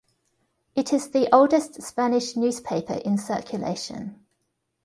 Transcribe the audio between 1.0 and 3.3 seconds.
the oldest Spanish newspaper in